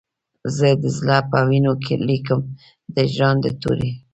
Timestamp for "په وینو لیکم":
1.29-2.39